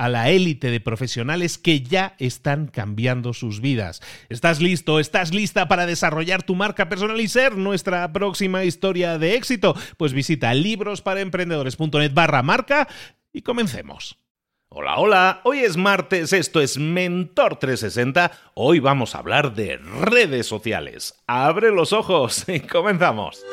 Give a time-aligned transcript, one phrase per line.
[0.00, 4.00] a la élite de profesionales que ya están cambiando sus vidas.
[4.30, 4.98] ¿Estás listo?
[4.98, 9.76] ¿Estás lista para desarrollar tu marca personal y ser nuestra próxima historia de éxito?
[9.98, 12.88] Pues visita librosparaemprendedores.net barra marca
[13.30, 14.16] y comencemos.
[14.70, 20.46] Hola, hola, hoy es martes, esto es Mentor 360, hoy vamos a hablar de redes
[20.46, 21.20] sociales.
[21.26, 23.44] Abre los ojos y comenzamos.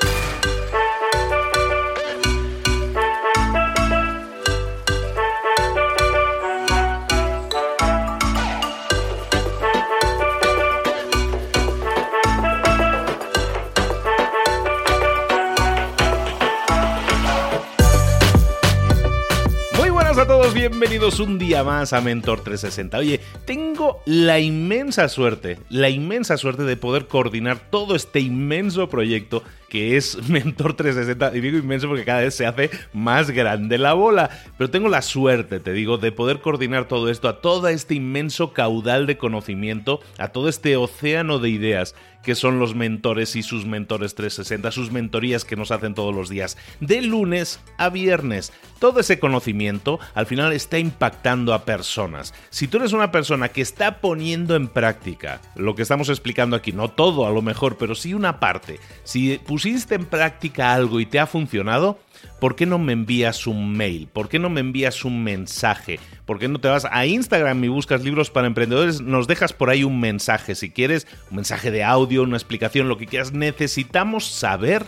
[20.69, 22.97] Bienvenidos un día más a Mentor 360.
[22.97, 29.43] Oye, tengo la inmensa suerte, la inmensa suerte de poder coordinar todo este inmenso proyecto
[29.69, 31.37] que es Mentor 360.
[31.37, 34.29] Y digo inmenso porque cada vez se hace más grande la bola.
[34.57, 38.51] Pero tengo la suerte, te digo, de poder coordinar todo esto a todo este inmenso
[38.51, 41.95] caudal de conocimiento, a todo este océano de ideas
[42.27, 46.27] que son los mentores y sus mentores 360, sus mentorías que nos hacen todos los
[46.27, 48.51] días, de lunes a viernes.
[48.79, 52.33] Todo ese conocimiento al final está impactando a personas.
[52.49, 56.73] Si tú eres una persona que está poniendo en práctica lo que estamos explicando aquí,
[56.73, 61.05] no todo a lo mejor, pero sí una parte, si pusiste en práctica algo y
[61.05, 61.97] te ha funcionado,
[62.41, 64.09] ¿por qué no me envías un mail?
[64.11, 65.97] ¿Por qué no me envías un mensaje?
[66.27, 68.99] ¿Por qué no te vas a Instagram y buscas libros para emprendedores?
[68.99, 72.97] Nos dejas por ahí un mensaje, si quieres, un mensaje de audio, una explicación, lo
[72.97, 73.31] que quieras.
[73.31, 74.83] Necesitamos saber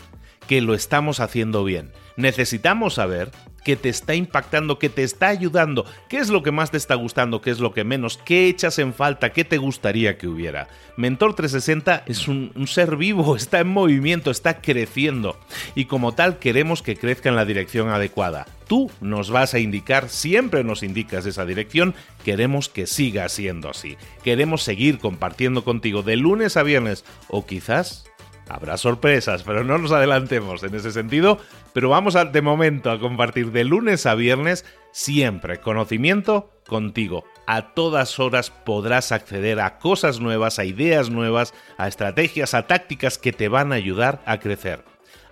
[0.48, 1.94] que lo estamos haciendo bien.
[2.18, 3.32] Necesitamos saber
[3.70, 6.96] que te está impactando, que te está ayudando, qué es lo que más te está
[6.96, 10.70] gustando, qué es lo que menos, qué echas en falta, qué te gustaría que hubiera.
[10.98, 15.40] Mentor 360 es un, ser vivo, está en movimiento, está creciendo
[15.76, 18.48] y como tal queremos que crezca en la dirección adecuada.
[18.68, 21.94] Tú nos vas a indicar, siempre nos indicas esa dirección,
[22.26, 23.98] queremos que siga siendo así.
[24.24, 28.10] Queremos seguir compartiendo contigo de lunes a viernes o quizás
[28.50, 31.38] Habrá sorpresas, pero no nos adelantemos en ese sentido.
[31.74, 37.24] Pero vamos a, de momento a compartir de lunes a viernes siempre conocimiento contigo.
[37.48, 43.18] A todas horas podrás acceder a cosas nuevas, a ideas nuevas, a estrategias, a tácticas
[43.18, 44.84] que te van a ayudar a crecer.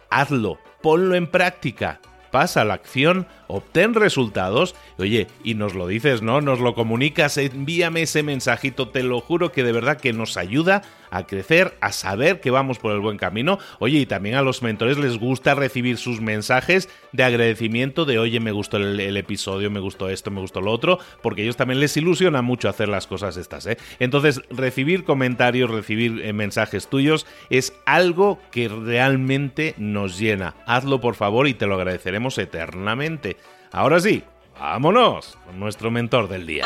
[0.09, 1.99] Hazlo, ponlo en práctica
[2.31, 6.41] pasa la acción, obtén resultados, oye, y nos lo dices, ¿no?
[6.41, 10.83] Nos lo comunicas, envíame ese mensajito, te lo juro que de verdad que nos ayuda
[11.09, 13.59] a crecer, a saber que vamos por el buen camino.
[13.79, 18.39] Oye, y también a los mentores les gusta recibir sus mensajes de agradecimiento de, oye,
[18.39, 21.95] me gustó el, episodio, me gustó esto, me gustó lo otro, porque ellos también les
[21.97, 23.77] ilusiona mucho hacer las cosas estas, ¿eh?
[23.99, 30.55] Entonces, recibir comentarios, recibir eh, mensajes tuyos es algo que realmente nos llena.
[30.65, 33.36] Hazlo por favor y te lo agradeceremos eternamente.
[33.71, 34.23] Ahora sí,
[34.59, 36.65] vámonos con nuestro mentor del día.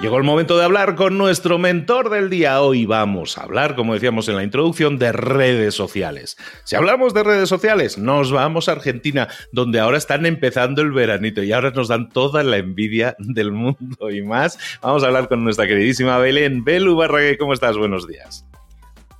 [0.00, 2.60] Llegó el momento de hablar con nuestro mentor del día.
[2.60, 6.36] Hoy vamos a hablar, como decíamos en la introducción, de redes sociales.
[6.62, 11.42] Si hablamos de redes sociales, nos vamos a Argentina, donde ahora están empezando el veranito
[11.42, 14.56] y ahora nos dan toda la envidia del mundo y más.
[14.82, 16.62] Vamos a hablar con nuestra queridísima Belén.
[16.62, 17.76] Belu Barragué, ¿cómo estás?
[17.76, 18.44] Buenos días.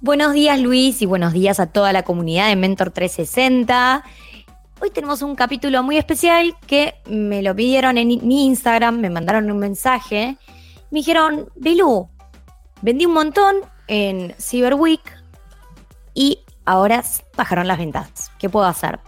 [0.00, 4.04] Buenos días Luis y buenos días a toda la comunidad de Mentor 360.
[4.80, 9.50] Hoy tenemos un capítulo muy especial que me lo pidieron en mi Instagram, me mandaron
[9.50, 10.38] un mensaje.
[10.92, 12.08] Me dijeron, Belu,
[12.80, 13.56] vendí un montón
[13.88, 15.02] en Cyber Week
[16.14, 17.02] y ahora
[17.36, 18.30] bajaron las ventas.
[18.38, 19.00] ¿Qué puedo hacer?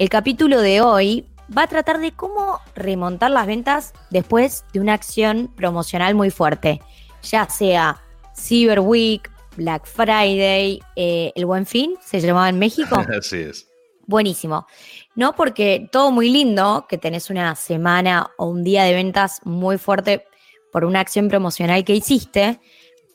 [0.00, 4.94] El capítulo de hoy va a tratar de cómo remontar las ventas después de una
[4.94, 6.82] acción promocional muy fuerte,
[7.22, 8.02] ya sea
[8.36, 12.96] Cyber Week, Black Friday, eh, el Buen Fin, se llamaba en México.
[13.16, 13.71] Así es.
[14.06, 14.66] Buenísimo.
[15.14, 19.78] No porque todo muy lindo, que tenés una semana o un día de ventas muy
[19.78, 20.26] fuerte
[20.72, 22.60] por una acción promocional que hiciste,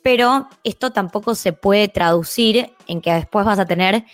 [0.03, 4.05] pero esto tampoco se puede traducir en que después vas a tener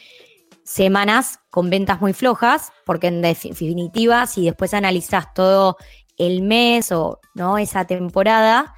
[0.64, 5.78] semanas con ventas muy flojas, porque en definitiva, si después analizas todo
[6.18, 8.74] el mes o no esa temporada,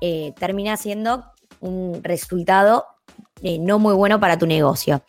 [0.00, 1.24] eh, termina siendo
[1.60, 2.86] un resultado
[3.42, 5.02] eh, no muy bueno para tu negocio.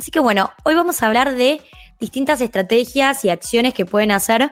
[0.00, 1.60] Así que bueno, hoy vamos a hablar de
[1.98, 4.50] distintas estrategias y acciones que pueden hacer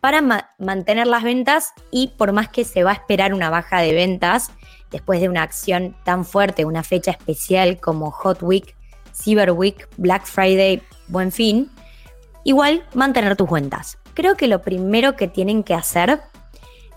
[0.00, 0.20] para
[0.58, 4.50] mantener las ventas y por más que se va a esperar una baja de ventas
[4.90, 8.74] después de una acción tan fuerte, una fecha especial como Hot Week,
[9.14, 11.70] Cyber Week, Black Friday, Buen Fin,
[12.42, 13.96] igual mantener tus cuentas.
[14.14, 16.20] Creo que lo primero que tienen que hacer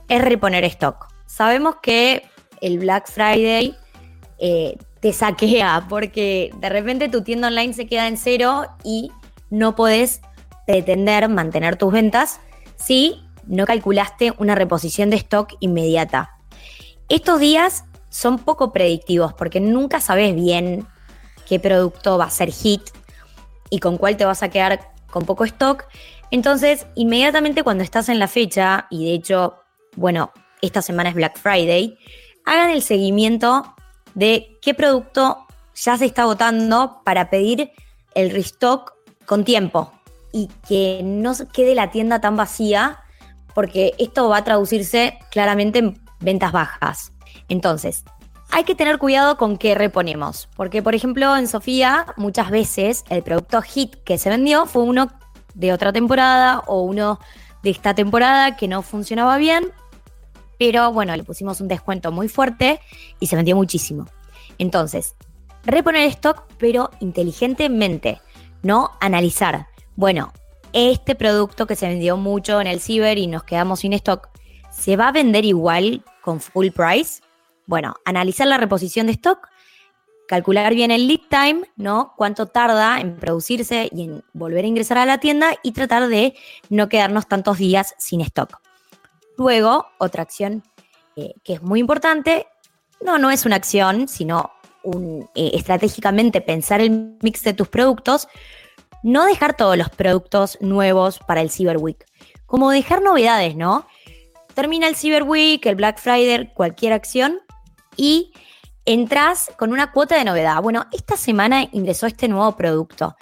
[0.09, 1.09] es reponer stock.
[1.27, 2.23] Sabemos que
[2.59, 3.77] el Black Friday
[4.39, 9.11] eh, te saquea porque de repente tu tienda online se queda en cero y
[9.49, 10.21] no podés
[10.65, 12.39] pretender mantener tus ventas
[12.77, 16.37] si no calculaste una reposición de stock inmediata.
[17.09, 20.87] Estos días son poco predictivos porque nunca sabes bien
[21.49, 22.83] qué producto va a ser hit
[23.69, 25.83] y con cuál te vas a quedar con poco stock.
[26.31, 29.55] Entonces, inmediatamente cuando estás en la fecha, y de hecho,
[29.97, 31.97] bueno, esta semana es Black Friday,
[32.45, 33.75] hagan el seguimiento
[34.15, 35.45] de qué producto
[35.75, 37.71] ya se está agotando para pedir
[38.15, 38.93] el restock
[39.25, 39.91] con tiempo
[40.31, 42.99] y que no quede la tienda tan vacía
[43.53, 47.13] porque esto va a traducirse claramente en ventas bajas.
[47.49, 48.03] Entonces,
[48.49, 53.23] hay que tener cuidado con qué reponemos, porque por ejemplo en Sofía muchas veces el
[53.23, 55.07] producto hit que se vendió fue uno
[55.55, 57.19] de otra temporada o uno
[57.63, 59.71] de esta temporada que no funcionaba bien
[60.65, 62.79] pero bueno, le pusimos un descuento muy fuerte
[63.19, 64.07] y se vendió muchísimo.
[64.57, 65.13] Entonces,
[65.65, 68.21] reponer stock, pero inteligentemente,
[68.61, 69.67] no analizar.
[69.97, 70.31] Bueno,
[70.71, 74.29] este producto que se vendió mucho en el ciber y nos quedamos sin stock,
[74.71, 77.21] ¿se va a vender igual con full price?
[77.65, 79.49] Bueno, analizar la reposición de stock,
[80.29, 82.13] calcular bien el lead time, ¿no?
[82.15, 86.35] Cuánto tarda en producirse y en volver a ingresar a la tienda y tratar de
[86.69, 88.63] no quedarnos tantos días sin stock.
[89.37, 90.63] Luego, otra acción
[91.15, 92.47] eh, que es muy importante,
[93.01, 94.51] no, no es una acción, sino
[95.35, 98.27] eh, estratégicamente pensar el mix de tus productos,
[99.03, 102.05] no dejar todos los productos nuevos para el Cyber Week,
[102.45, 103.85] como dejar novedades, ¿no?
[104.53, 107.39] Termina el Cyber Week, el Black Friday, cualquier acción
[107.95, 108.31] y
[108.85, 110.61] entras con una cuota de novedad.
[110.61, 113.15] Bueno, esta semana ingresó este nuevo producto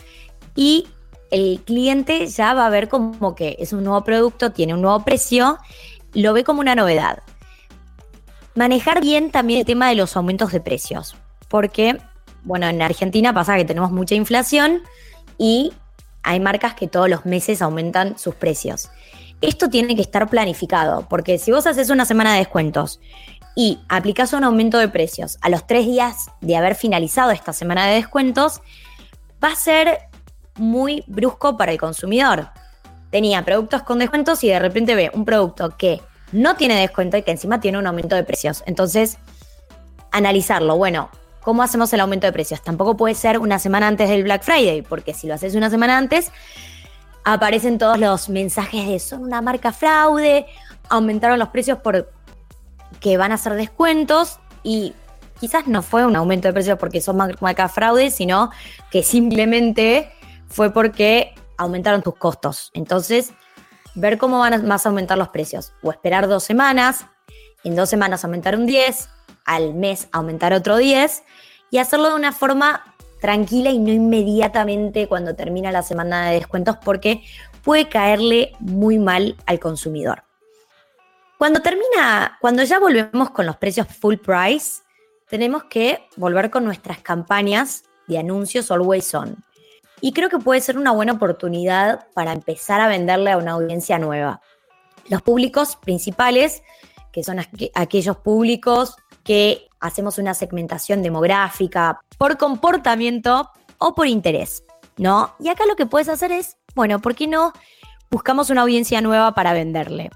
[0.56, 0.88] y
[1.30, 5.04] el cliente ya va a ver como que es un nuevo producto, tiene un nuevo
[5.04, 5.58] precio
[6.14, 7.20] lo ve como una novedad.
[8.56, 11.16] Manejar bien también el tema de los aumentos de precios,
[11.48, 11.98] porque,
[12.44, 14.82] bueno, en Argentina pasa que tenemos mucha inflación
[15.38, 15.74] y
[16.24, 18.90] hay marcas que todos los meses aumentan sus precios.
[19.42, 23.00] Esto tiene que estar planificado, porque si vos haces una semana de descuentos
[23.56, 27.88] y aplicás un aumento de precios a los tres días de haber finalizado esta semana
[27.88, 28.62] de descuentos,
[29.44, 29.98] va a ser
[30.56, 32.50] muy brusco para el consumidor
[33.12, 36.02] tenía productos con descuentos y de repente ve un producto que
[36.32, 38.64] no tiene descuento y que encima tiene un aumento de precios.
[38.66, 39.18] Entonces,
[40.12, 40.78] analizarlo.
[40.78, 41.10] Bueno,
[41.42, 42.62] ¿cómo hacemos el aumento de precios?
[42.62, 45.98] Tampoco puede ser una semana antes del Black Friday, porque si lo haces una semana
[45.98, 46.32] antes,
[47.24, 50.46] aparecen todos los mensajes de son una marca fraude,
[50.90, 52.12] aumentaron los precios por
[53.00, 54.94] que van a hacer descuentos y
[55.40, 58.52] quizás no fue un aumento de precios porque son marca fraude, sino
[58.92, 60.12] que simplemente
[60.48, 62.72] fue porque aumentaron tus costos.
[62.74, 63.34] Entonces,
[63.96, 65.74] ver cómo van a, más a aumentar los precios.
[65.82, 67.06] O esperar dos semanas,
[67.64, 69.10] en dos semanas aumentar un 10,
[69.46, 71.24] al mes aumentar otro 10
[71.70, 76.78] y hacerlo de una forma tranquila y no inmediatamente cuando termina la semana de descuentos
[76.84, 77.24] porque
[77.64, 80.24] puede caerle muy mal al consumidor.
[81.38, 84.82] Cuando termina, cuando ya volvemos con los precios full price,
[85.28, 89.44] tenemos que volver con nuestras campañas de anuncios always on.
[90.02, 94.00] Y creo que puede ser una buena oportunidad para empezar a venderle a una audiencia
[94.00, 94.42] nueva.
[95.08, 96.64] Los públicos principales,
[97.12, 97.38] que son
[97.76, 104.64] aquellos públicos que hacemos una segmentación demográfica por comportamiento o por interés,
[104.98, 105.36] ¿no?
[105.40, 107.54] Y acá lo que puedes hacer es, bueno, ¿por qué no
[108.10, 110.10] buscamos una audiencia nueva para venderle?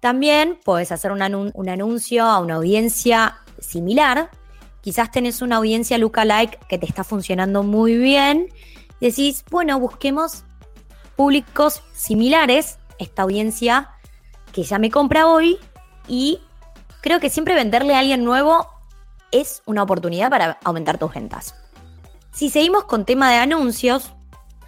[0.00, 4.30] También puedes hacer un, un anuncio a una audiencia similar.
[4.80, 8.48] Quizás tenés una audiencia lookalike que te está funcionando muy bien.
[9.00, 10.44] Decís, bueno, busquemos
[11.16, 13.90] públicos similares, esta audiencia
[14.52, 15.58] que ya me compra hoy
[16.06, 16.40] y
[17.00, 18.66] creo que siempre venderle a alguien nuevo
[19.30, 21.54] es una oportunidad para aumentar tus ventas.
[22.32, 24.12] Si seguimos con tema de anuncios,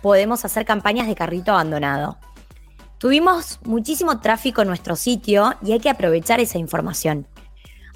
[0.02, 2.18] podemos hacer campañas de carrito abandonado.
[2.98, 7.26] Tuvimos muchísimo tráfico en nuestro sitio y hay que aprovechar esa información.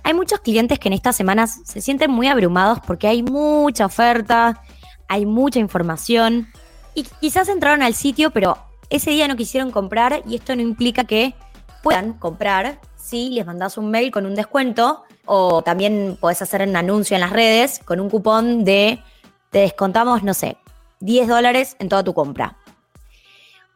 [0.03, 4.63] Hay muchos clientes que en estas semanas se sienten muy abrumados porque hay mucha oferta,
[5.09, 6.49] hay mucha información
[6.95, 8.59] y quizás entraron al sitio, pero
[8.91, 11.35] ese día no quisieron comprar y esto no implica que
[11.83, 16.77] puedan comprar si les mandas un mail con un descuento o también podés hacer un
[16.77, 19.03] anuncio en las redes con un cupón de
[19.51, 20.57] te descontamos, no sé,
[21.01, 22.57] 10 dólares en toda tu compra.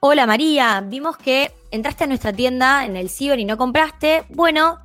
[0.00, 4.24] Hola María, vimos que entraste a nuestra tienda en el ciber y no compraste.
[4.28, 4.78] Bueno,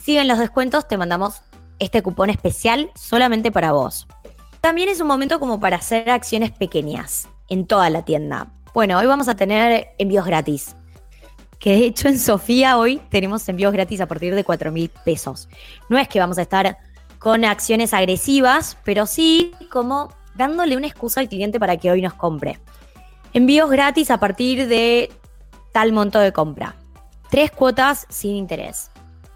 [0.00, 1.42] siguen los descuentos, te mandamos
[1.78, 4.06] este cupón especial solamente para vos.
[4.60, 8.48] También es un momento como para hacer acciones pequeñas en toda la tienda.
[8.74, 10.76] Bueno, hoy vamos a tener envíos gratis.
[11.58, 15.48] Que de hecho en Sofía hoy tenemos envíos gratis a partir de 4 mil pesos.
[15.88, 16.78] No es que vamos a estar
[17.18, 22.14] con acciones agresivas, pero sí como dándole una excusa al cliente para que hoy nos
[22.14, 22.58] compre.
[23.32, 25.10] Envíos gratis a partir de
[25.72, 26.76] tal monto de compra.
[27.30, 28.90] Tres cuotas sin interés.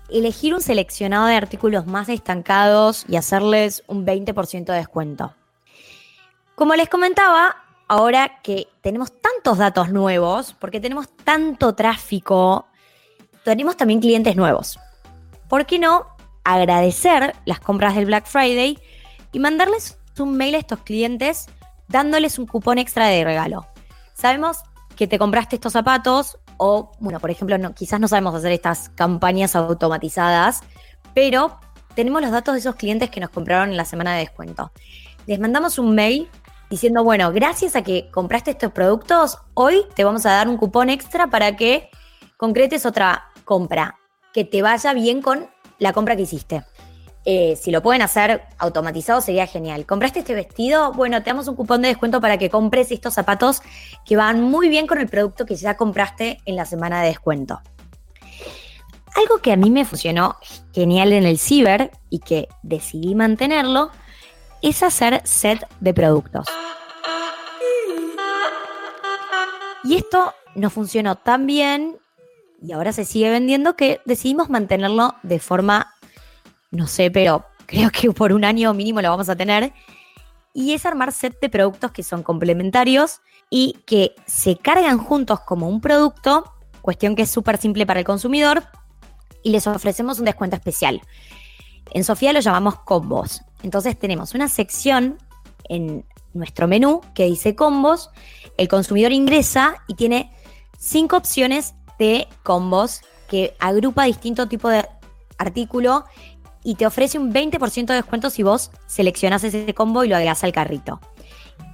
[0.09, 5.35] Elegir un seleccionado de artículos más estancados y hacerles un 20% de descuento.
[6.55, 7.57] Como les comentaba,
[7.89, 12.67] ahora que tenemos tantos datos nuevos, porque tenemos tanto tráfico,
[13.45, 14.79] tenemos también clientes nuevos.
[15.49, 16.07] ¿Por qué no
[16.45, 18.79] agradecer las compras del Black Friday
[19.33, 21.47] y mandarles un mail a estos clientes
[21.89, 23.67] dándoles un cupón extra de regalo?
[24.15, 24.59] Sabemos
[24.97, 28.89] que te compraste estos zapatos o, bueno, por ejemplo, no, quizás no sabemos hacer estas
[28.91, 30.61] campañas automatizadas,
[31.15, 31.59] pero
[31.95, 34.73] tenemos los datos de esos clientes que nos compraron en la semana de descuento.
[35.27, 36.29] Les mandamos un mail
[36.71, 40.91] diciendo, bueno, gracias a que compraste estos productos, hoy te vamos a dar un cupón
[40.91, 41.89] extra para que
[42.37, 43.99] concretes otra compra,
[44.33, 46.65] que te vaya bien con la compra que hiciste.
[47.27, 49.87] Eh, si lo pueden hacer automatizado sería genial.
[49.87, 50.93] ¿Compraste este vestido?
[50.93, 53.63] Bueno, te damos un cupón de descuento para que compres estos zapatos
[54.05, 57.61] que van muy bien con el producto que ya compraste en la semana de descuento.
[59.15, 60.37] Algo que a mí me funcionó
[60.73, 63.91] genial en el ciber y que decidí mantenerlo
[64.61, 66.47] es hacer set de productos.
[69.85, 71.99] Y esto no funcionó tan bien
[72.63, 75.94] y ahora se sigue vendiendo que decidimos mantenerlo de forma,
[76.75, 79.73] no sé, pero creo que por un año mínimo lo vamos a tener.
[80.53, 85.69] Y es armar set de productos que son complementarios y que se cargan juntos como
[85.69, 86.53] un producto,
[86.83, 88.65] cuestión que es súper simple para el consumidor,
[89.43, 91.03] y les ofrecemos un descuento especial.
[91.91, 93.43] En Sofía lo llamamos combos.
[93.63, 95.19] Entonces tenemos una sección
[95.69, 98.11] en nuestro menú que dice combos.
[98.57, 100.33] El consumidor ingresa y tiene
[100.79, 104.87] cinco opciones de combos que agrupa distintos tipos de
[105.39, 106.05] artículo
[106.65, 110.43] y te ofrece un 20% de descuento si vos seleccionas ese combo y lo agregas
[110.43, 111.01] al carrito.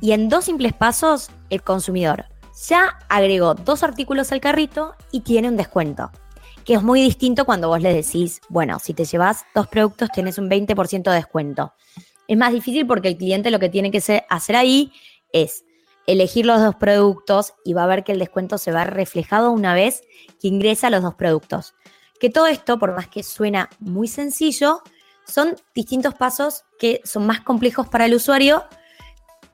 [0.03, 2.27] Y en dos simples pasos, el consumidor
[2.69, 6.11] ya agregó dos artículos al carrito y tiene un descuento
[6.65, 10.39] que es muy distinto cuando vos le decís, bueno, si te llevas dos productos tienes
[10.39, 11.73] un 20% de descuento.
[12.29, 14.93] Es más difícil porque el cliente lo que tiene que hacer ahí
[15.33, 15.65] es
[16.07, 19.75] elegir los dos productos y va a ver que el descuento se va reflejado una
[19.75, 20.03] vez
[20.41, 21.75] que ingresa los dos productos.
[22.21, 24.83] Que todo esto, por más que suena muy sencillo,
[25.27, 28.65] son distintos pasos que son más complejos para el usuario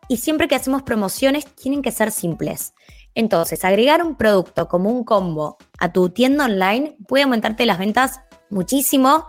[0.08, 2.74] y siempre que hacemos promociones tienen que ser simples.
[3.14, 8.20] Entonces, agregar un producto como un combo a tu tienda online puede aumentarte las ventas
[8.50, 9.26] muchísimo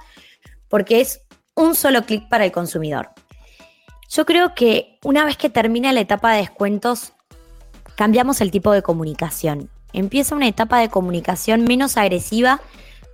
[0.67, 1.21] porque es
[1.55, 3.11] un solo clic para el consumidor.
[4.09, 7.13] Yo creo que una vez que termina la etapa de descuentos,
[7.95, 9.69] cambiamos el tipo de comunicación.
[9.93, 12.61] Empieza una etapa de comunicación menos agresiva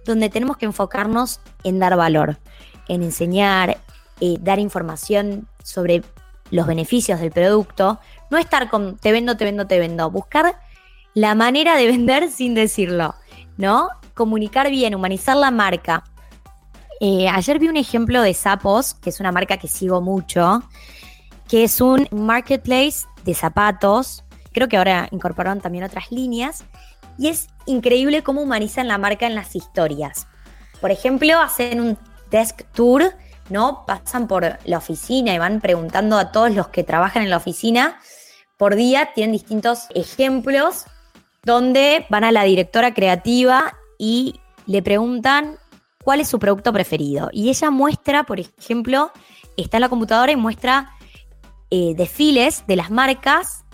[0.05, 2.37] donde tenemos que enfocarnos en dar valor,
[2.87, 3.77] en enseñar,
[4.19, 6.03] eh, dar información sobre
[6.51, 10.59] los beneficios del producto, no estar con te vendo, te vendo, te vendo, buscar
[11.13, 13.15] la manera de vender sin decirlo,
[13.57, 13.89] ¿no?
[14.13, 16.03] Comunicar bien, humanizar la marca.
[16.99, 20.63] Eh, ayer vi un ejemplo de Sapos, que es una marca que sigo mucho,
[21.47, 24.23] que es un marketplace de zapatos.
[24.53, 26.63] Creo que ahora incorporaron también otras líneas.
[27.17, 30.27] Y es increíble cómo humanizan la marca en las historias.
[30.81, 31.97] Por ejemplo, hacen un
[32.29, 33.13] desk tour
[33.49, 33.83] ¿no?
[33.85, 37.99] Pasan por la oficina y van preguntando a todos los que trabajan en la oficina
[38.57, 40.85] por día, tienen distintos ejemplos
[41.43, 45.57] donde van a la directora creativa y le preguntan
[46.03, 47.29] cuál es su producto preferido.
[47.33, 49.11] Y ella muestra, por ejemplo,
[49.57, 50.91] está en la computadora y muestra
[51.71, 53.65] eh, desfiles de las marcas,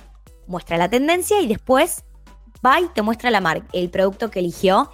[0.48, 2.06] muestra la tendencia y después
[2.66, 4.92] va te muestra la marca, el producto que eligió,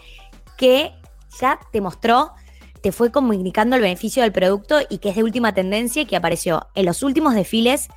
[0.58, 0.94] que
[1.40, 2.32] ya te mostró,
[2.82, 6.16] te fue comunicando el beneficio del producto y que es de última tendencia y que
[6.16, 7.90] apareció en los últimos desfiles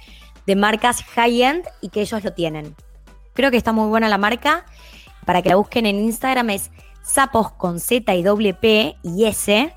[0.47, 2.75] de marcas high-end y que ellos lo tienen.
[3.35, 4.65] Creo que está muy buena la marca.
[5.25, 6.71] Para que la busquen en Instagram es
[7.03, 9.75] sapos con Z y doble P y S.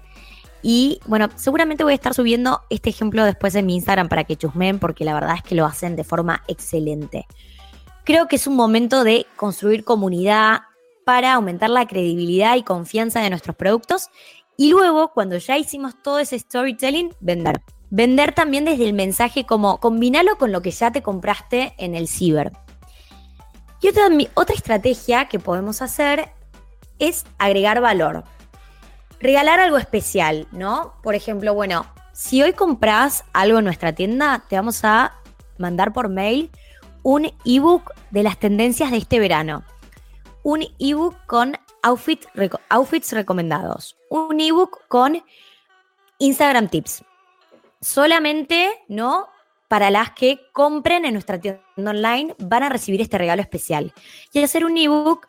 [0.63, 4.37] Y bueno, seguramente voy a estar subiendo este ejemplo después en mi Instagram para que
[4.37, 7.27] chusmen, porque la verdad es que lo hacen de forma excelente.
[8.03, 10.61] Creo que es un momento de construir comunidad
[11.05, 14.09] para aumentar la credibilidad y confianza de nuestros productos.
[14.57, 17.61] Y luego, cuando ya hicimos todo ese storytelling, vender.
[17.89, 22.07] Vender también desde el mensaje como combinalo con lo que ya te compraste en el
[22.07, 22.51] ciber.
[23.81, 26.29] Y otra, otra estrategia que podemos hacer
[26.99, 28.23] es agregar valor.
[29.19, 30.93] Regalar algo especial, ¿no?
[31.03, 35.13] Por ejemplo, bueno, si hoy compras algo en nuestra tienda, te vamos a
[35.57, 36.49] mandar por mail
[37.03, 39.63] un ebook de las tendencias de este verano.
[40.43, 42.25] Un ebook con outfit,
[42.69, 43.97] outfits recomendados.
[44.09, 45.23] Un ebook con
[46.19, 47.03] Instagram tips.
[47.79, 49.27] Solamente, ¿no?
[49.67, 53.93] Para las que compren en nuestra tienda online van a recibir este regalo especial.
[54.33, 55.27] Y hacer un ebook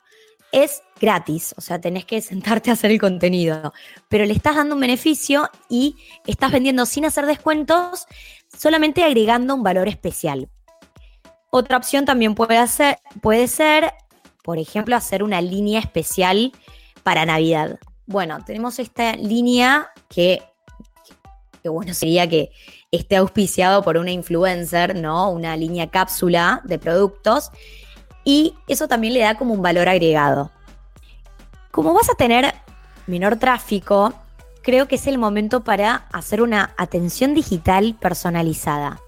[0.52, 3.72] es gratis, o sea, tenés que sentarte a hacer el contenido,
[4.08, 8.06] pero le estás dando un beneficio y estás vendiendo sin hacer descuentos,
[8.54, 10.50] solamente agregando un valor especial.
[11.54, 13.92] Otra opción también puede, hacer, puede ser,
[14.42, 16.50] por ejemplo, hacer una línea especial
[17.02, 17.78] para Navidad.
[18.06, 20.42] Bueno, tenemos esta línea que,
[21.62, 22.52] que bueno sería que
[22.90, 25.30] esté auspiciado por una influencer, ¿no?
[25.30, 27.50] Una línea cápsula de productos
[28.24, 30.50] y eso también le da como un valor agregado.
[31.70, 32.54] Como vas a tener
[33.06, 34.14] menor tráfico,
[34.62, 39.02] creo que es el momento para hacer una atención digital personalizada.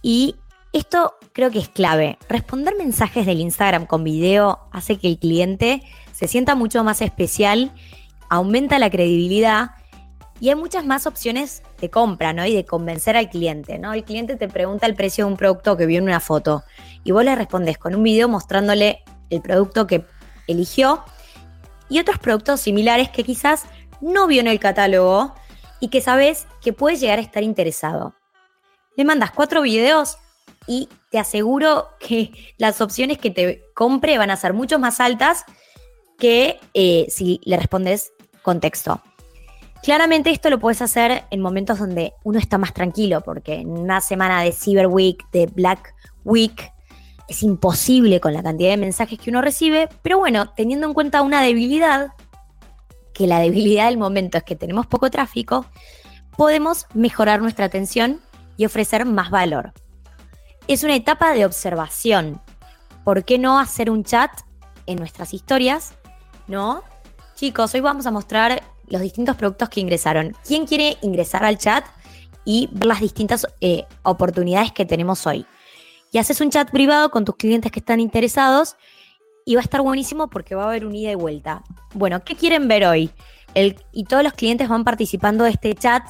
[0.00, 0.36] Y
[0.74, 2.18] esto creo que es clave.
[2.28, 5.82] Responder mensajes del Instagram con video hace que el cliente
[6.12, 7.72] se sienta mucho más especial,
[8.28, 9.70] aumenta la credibilidad
[10.40, 12.44] y hay muchas más opciones de compra, ¿no?
[12.44, 13.92] Y de convencer al cliente, ¿no?
[13.92, 16.64] El cliente te pregunta el precio de un producto que vio en una foto
[17.04, 20.04] y vos le respondes con un video mostrándole el producto que
[20.48, 21.04] eligió
[21.88, 23.66] y otros productos similares que quizás
[24.00, 25.34] no vio en el catálogo
[25.78, 28.16] y que sabes que puede llegar a estar interesado.
[28.96, 30.18] Le mandas cuatro videos
[30.66, 35.44] y te aseguro que las opciones que te compre van a ser mucho más altas
[36.18, 39.02] que eh, si le respondes con texto.
[39.82, 44.00] Claramente esto lo puedes hacer en momentos donde uno está más tranquilo, porque en una
[44.00, 46.72] semana de Cyber Week, de Black Week,
[47.28, 51.22] es imposible con la cantidad de mensajes que uno recibe, pero bueno, teniendo en cuenta
[51.22, 52.12] una debilidad,
[53.12, 55.66] que la debilidad del momento es que tenemos poco tráfico,
[56.36, 58.20] podemos mejorar nuestra atención
[58.56, 59.72] y ofrecer más valor.
[60.66, 62.40] Es una etapa de observación.
[63.04, 64.30] ¿Por qué no hacer un chat
[64.86, 65.92] en nuestras historias?
[66.46, 66.82] ¿No?
[67.34, 70.34] Chicos, hoy vamos a mostrar los distintos productos que ingresaron.
[70.46, 71.84] ¿Quién quiere ingresar al chat
[72.46, 75.44] y ver las distintas eh, oportunidades que tenemos hoy?
[76.12, 78.76] Y haces un chat privado con tus clientes que están interesados
[79.44, 81.62] y va a estar buenísimo porque va a haber un ida y vuelta.
[81.92, 83.10] Bueno, ¿qué quieren ver hoy?
[83.92, 86.02] y todos los clientes van participando de este chat.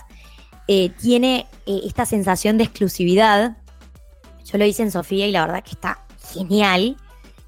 [0.67, 3.59] Eh, tiene eh, esta sensación de exclusividad.
[4.45, 6.97] Yo lo hice en Sofía y la verdad que está genial.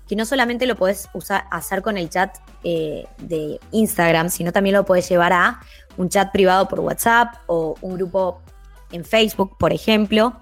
[0.08, 4.76] Que no solamente lo puedes usar, hacer con el chat eh, de Instagram, sino también
[4.76, 5.60] lo puedes llevar a
[5.96, 8.40] un chat privado por WhatsApp o un grupo
[8.92, 10.34] en Facebook, por ejemplo.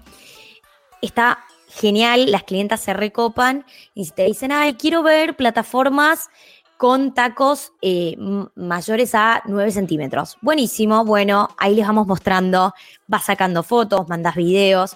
[1.01, 3.65] Está genial, las clientas se recopan
[3.95, 6.29] y te dicen, ay, quiero ver plataformas
[6.77, 8.17] con tacos eh,
[8.53, 10.37] mayores a 9 centímetros.
[10.41, 12.73] Buenísimo, bueno, ahí les vamos mostrando,
[13.07, 14.95] vas sacando fotos, mandas videos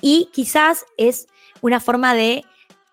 [0.00, 1.26] y quizás es
[1.60, 2.44] una forma de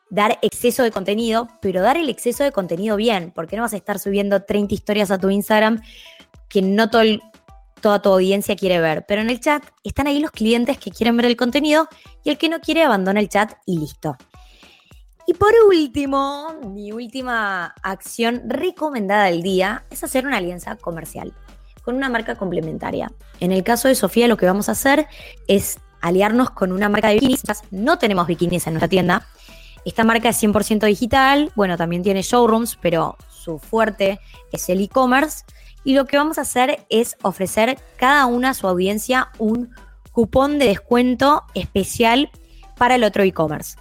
[0.10, 3.78] dar exceso de contenido, pero dar el exceso de contenido bien, porque no vas a
[3.78, 5.82] estar subiendo 30 historias a tu Instagram
[6.50, 9.06] que no toda tu audiencia quiere ver.
[9.08, 11.88] Pero en el chat están ahí los clientes que quieren ver el contenido
[12.24, 14.16] y el que no quiere abandona el chat y listo.
[15.26, 21.34] Y por último, mi última acción recomendada del día es hacer una alianza comercial
[21.84, 23.12] con una marca complementaria.
[23.40, 25.08] En el caso de Sofía, lo que vamos a hacer
[25.48, 27.44] es aliarnos con una marca de bikinis.
[27.72, 29.28] No tenemos bikinis en nuestra tienda,
[29.88, 34.20] esta marca es 100% digital, bueno, también tiene showrooms, pero su fuerte
[34.52, 35.46] es el e-commerce.
[35.86, 39.74] y lo que vamos a hacer es ofrecer cada una a su audiencia un
[40.12, 42.30] cupón de descuento especial
[42.78, 43.78] para el otro e-commerce.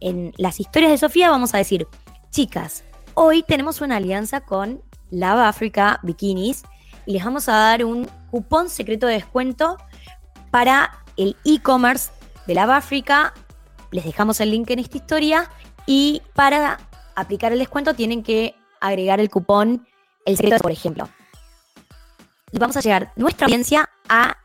[0.00, 1.86] En las historias de Sofía vamos a decir,
[2.30, 4.80] chicas, hoy tenemos una alianza con
[5.10, 6.62] Lava Africa Bikinis
[7.04, 9.76] y les vamos a dar un cupón secreto de descuento
[10.50, 12.10] para el e-commerce
[12.46, 13.34] de Lava Africa.
[13.90, 15.50] Les dejamos el link en esta historia
[15.86, 16.78] y para
[17.14, 19.86] aplicar el descuento tienen que agregar el cupón
[20.24, 21.08] el secreto, por ejemplo.
[22.52, 24.36] Y vamos a llegar nuestra audiencia a,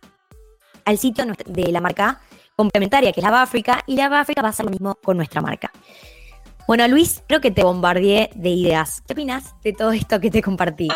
[0.86, 2.22] al sitio de la marca
[2.56, 5.42] complementaria, que es Lava África, y Lava África va a hacer lo mismo con nuestra
[5.42, 5.72] marca.
[6.68, 9.02] Bueno, Luis, creo que te bombardeé de ideas.
[9.06, 10.88] ¿Qué opinas de todo esto que te compartí?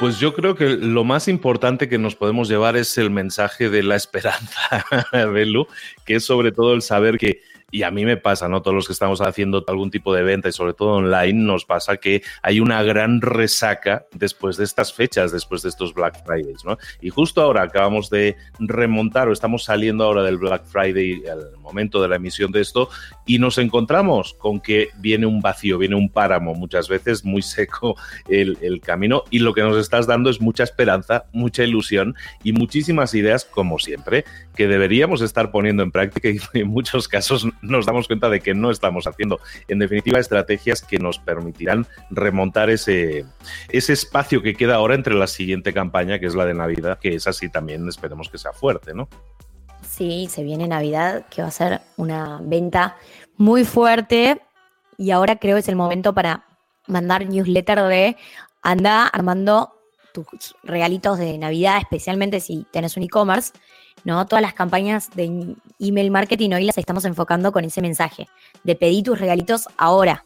[0.00, 3.82] Pues yo creo que lo más importante que nos podemos llevar es el mensaje de
[3.82, 5.66] la esperanza, Belu,
[6.06, 8.62] que es sobre todo el saber que y a mí me pasa, ¿no?
[8.62, 11.96] Todos los que estamos haciendo algún tipo de venta y sobre todo online, nos pasa
[11.96, 16.78] que hay una gran resaca después de estas fechas, después de estos Black Fridays, ¿no?
[17.00, 22.02] Y justo ahora acabamos de remontar o estamos saliendo ahora del Black Friday, al momento
[22.02, 22.88] de la emisión de esto,
[23.26, 27.96] y nos encontramos con que viene un vacío, viene un páramo, muchas veces muy seco
[28.28, 33.14] el, camino, y lo que nos estás dando es mucha esperanza, mucha ilusión y muchísimas
[33.14, 34.24] ideas, como siempre,
[34.56, 38.54] que deberíamos estar poniendo en práctica y en muchos casos nos damos cuenta de que
[38.54, 39.40] no estamos haciendo.
[39.68, 43.24] En definitiva, estrategias que nos permitirán remontar ese,
[43.68, 47.14] ese espacio que queda ahora entre la siguiente campaña, que es la de Navidad, que
[47.14, 49.08] es así también esperemos que sea fuerte, ¿no?
[49.88, 52.96] Sí, se viene Navidad, que va a ser una venta
[53.36, 54.40] muy fuerte
[54.96, 56.44] y ahora creo es el momento para
[56.86, 58.16] mandar newsletter de
[58.62, 59.74] anda armando
[60.12, 63.52] tus regalitos de Navidad, especialmente si tenés un e-commerce
[64.04, 64.26] ¿no?
[64.26, 68.28] Todas las campañas de email marketing hoy las estamos enfocando con ese mensaje
[68.64, 70.24] de pedir tus regalitos ahora,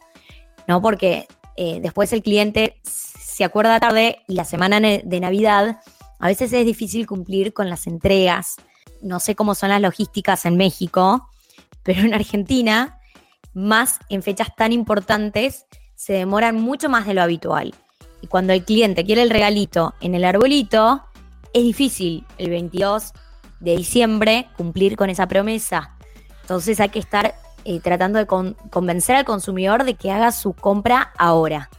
[0.67, 0.81] ¿no?
[0.81, 5.79] Porque eh, después el cliente se acuerda tarde y la semana de Navidad
[6.19, 8.55] a veces es difícil cumplir con las entregas.
[9.01, 11.29] No sé cómo son las logísticas en México,
[11.83, 12.99] pero en Argentina,
[13.53, 17.73] más en fechas tan importantes, se demoran mucho más de lo habitual.
[18.21, 21.03] Y cuando el cliente quiere el regalito en el arbolito,
[21.53, 23.13] es difícil el 22
[23.65, 25.91] de diciembre cumplir con esa promesa.
[26.41, 31.11] Entonces hay que estar eh, tratando de convencer al consumidor de que haga su compra
[31.17, 31.69] ahora.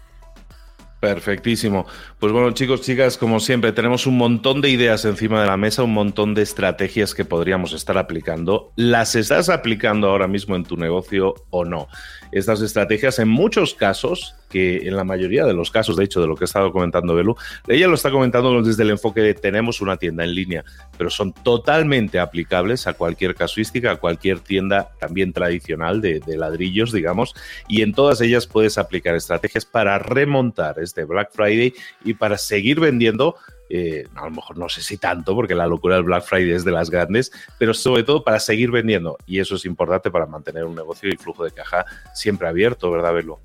[0.98, 1.86] Perfectísimo.
[2.18, 5.84] Pues bueno, chicos, chicas, como siempre, tenemos un montón de ideas encima de la mesa,
[5.84, 8.72] un montón de estrategias que podríamos estar aplicando.
[8.74, 11.86] ¿Las estás aplicando ahora mismo en tu negocio o no?
[12.32, 16.26] Estas estrategias, en muchos casos, que en la mayoría de los casos, de hecho, de
[16.26, 17.36] lo que ha estado comentando Belu,
[17.66, 20.64] ella lo está comentando desde el enfoque de tenemos una tienda en línea,
[20.96, 26.92] pero son totalmente aplicables a cualquier casuística, a cualquier tienda también tradicional de, de ladrillos,
[26.92, 27.34] digamos,
[27.68, 32.80] y en todas ellas puedes aplicar estrategias para remontar este Black Friday y para seguir
[32.80, 33.36] vendiendo
[33.68, 36.64] eh, a lo mejor no sé si tanto, porque la locura del Black Friday es
[36.64, 39.16] de las grandes, pero sobre todo para seguir vendiendo.
[39.26, 43.12] Y eso es importante para mantener un negocio y flujo de caja siempre abierto, ¿verdad,
[43.12, 43.40] Belo?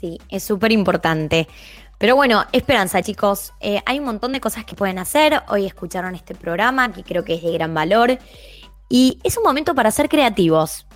[0.00, 1.48] Sí, es súper importante.
[1.98, 3.54] Pero bueno, esperanza, chicos.
[3.60, 5.42] Eh, hay un montón de cosas que pueden hacer.
[5.48, 8.18] Hoy escucharon este programa que creo que es de gran valor.
[8.88, 10.86] Y es un momento para ser creativos.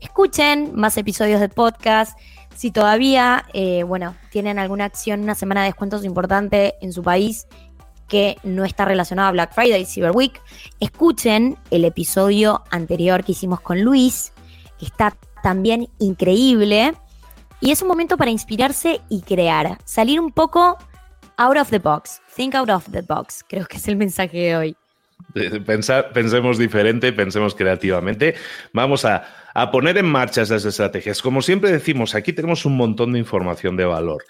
[0.00, 2.18] Escuchen más episodios de podcast.
[2.54, 7.46] Si todavía, eh, bueno, tienen alguna acción, una semana de descuentos importante en su país
[8.08, 10.40] que no está relacionado a Black Friday, Cyber Week,
[10.80, 14.32] escuchen el episodio anterior que hicimos con Luis,
[14.78, 16.94] que está también increíble.
[17.60, 20.78] Y es un momento para inspirarse y crear, salir un poco
[21.36, 24.56] out of the box, think out of the box, creo que es el mensaje de
[24.56, 24.76] hoy.
[25.34, 28.34] Pensemos diferente, pensemos creativamente.
[28.72, 31.20] Vamos a, a poner en marcha esas estrategias.
[31.20, 34.24] Como siempre decimos, aquí tenemos un montón de información de valor.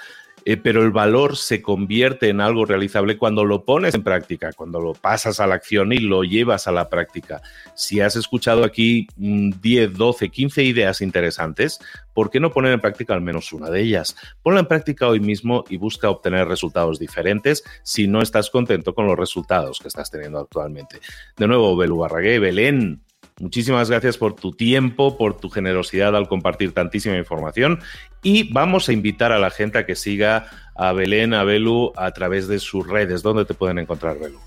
[0.48, 4.80] Eh, pero el valor se convierte en algo realizable cuando lo pones en práctica, cuando
[4.80, 7.42] lo pasas a la acción y lo llevas a la práctica.
[7.74, 11.80] Si has escuchado aquí 10, 12, 15 ideas interesantes,
[12.14, 14.14] ¿por qué no poner en práctica al menos una de ellas?
[14.40, 19.08] Ponla en práctica hoy mismo y busca obtener resultados diferentes si no estás contento con
[19.08, 21.00] los resultados que estás teniendo actualmente.
[21.36, 23.02] De nuevo, Belu Barragué, Belén,
[23.38, 27.80] Muchísimas gracias por tu tiempo, por tu generosidad al compartir tantísima información
[28.22, 32.10] y vamos a invitar a la gente a que siga a Belén, a Belu a
[32.12, 33.22] través de sus redes.
[33.22, 34.38] ¿Dónde te pueden encontrar, Belu?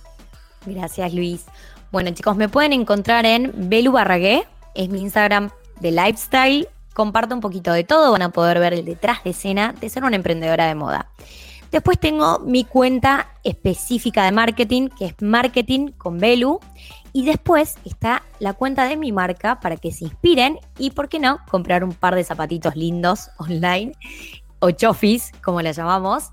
[0.66, 1.46] Gracias, Luis.
[1.92, 6.68] Bueno, chicos, me pueden encontrar en Belu Barragué, es mi Instagram de lifestyle.
[6.94, 10.04] Comparto un poquito de todo, van a poder ver el detrás de escena de ser
[10.04, 11.10] una emprendedora de moda.
[11.72, 16.60] Después tengo mi cuenta específica de marketing, que es Marketing con Belu.
[17.14, 21.20] Y después está la cuenta de mi marca para que se inspiren y, ¿por qué
[21.20, 23.94] no?, comprar un par de zapatitos lindos online
[24.60, 26.30] o chofis, como la llamamos.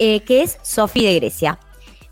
[0.00, 1.58] eh, que es Sofi de Grecia.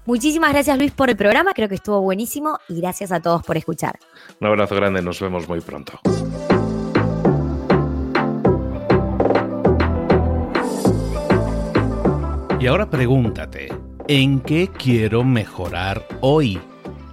[0.05, 3.57] Muchísimas gracias Luis por el programa, creo que estuvo buenísimo y gracias a todos por
[3.57, 3.99] escuchar.
[4.41, 5.99] Un abrazo grande, nos vemos muy pronto.
[12.61, 13.69] Y ahora pregúntate,
[14.09, 16.61] ¿en qué quiero mejorar hoy?